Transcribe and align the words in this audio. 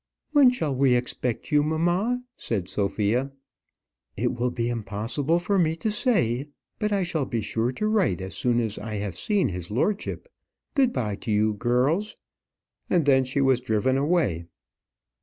"When 0.31 0.49
shall 0.49 0.73
we 0.73 0.95
expect 0.95 1.51
you, 1.51 1.61
mamma?" 1.61 2.23
said 2.35 2.67
Sophia. 2.67 3.31
"It 4.17 4.33
will 4.33 4.49
be 4.49 4.67
impossible 4.67 5.37
for 5.37 5.59
me 5.59 5.75
to 5.75 5.91
say; 5.91 6.47
but 6.79 6.91
I 6.91 7.03
shall 7.03 7.25
be 7.25 7.41
sure 7.41 7.71
to 7.73 7.87
write 7.87 8.19
as 8.19 8.33
soon 8.33 8.59
as 8.59 8.79
I 8.79 8.95
have 8.95 9.15
seen 9.15 9.49
his 9.49 9.69
lordship. 9.69 10.27
Good 10.73 10.91
bye 10.91 11.17
to 11.17 11.29
you, 11.31 11.53
girls." 11.53 12.17
And 12.89 13.05
then 13.05 13.25
she 13.25 13.41
was 13.41 13.61
driven 13.61 13.95
away. 13.95 14.45